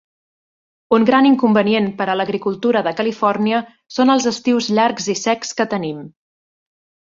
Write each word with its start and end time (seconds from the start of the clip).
Un 0.97 1.03
gran 1.09 1.27
inconvenient 1.29 1.89
per 1.99 2.07
a 2.13 2.15
l'agricultura 2.21 2.83
de 2.89 2.95
Califòrnia 3.01 3.61
són 3.99 4.15
els 4.17 4.29
estius 4.35 4.73
llargs 4.81 5.11
i 5.17 5.19
secs 5.25 5.57
que 5.61 5.71
tenim. 5.77 6.05